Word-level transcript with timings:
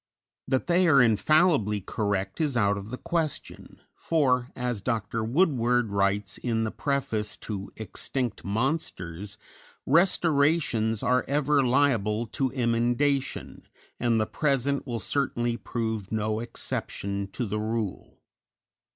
That 0.47 0.65
they 0.65 0.87
are 0.87 0.99
infallibly 0.99 1.79
correct 1.79 2.41
is 2.41 2.57
out 2.57 2.75
of 2.75 2.89
the 2.89 2.97
question; 2.97 3.81
for, 3.93 4.49
as 4.55 4.81
Dr. 4.81 5.23
Woodward 5.23 5.91
writes 5.91 6.39
in 6.39 6.63
the 6.63 6.71
preface 6.71 7.37
to 7.45 7.71
"Extinct 7.75 8.43
Monsters," 8.43 9.37
"restorations 9.85 11.03
are 11.03 11.23
ever 11.27 11.61
liable 11.63 12.25
to 12.25 12.51
emendation, 12.53 13.61
and 13.99 14.19
the 14.19 14.25
present... 14.25 14.87
will 14.87 14.97
certainly 14.97 15.55
prove 15.55 16.11
no 16.11 16.39
exception 16.39 17.27
to 17.33 17.45
the 17.45 17.59
rule." 17.59 18.17